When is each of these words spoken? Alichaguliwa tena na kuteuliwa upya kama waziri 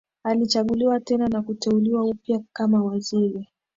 Alichaguliwa 0.23 0.99
tena 0.99 1.27
na 1.27 1.41
kuteuliwa 1.41 2.05
upya 2.05 2.41
kama 2.53 2.83
waziri 2.83 3.47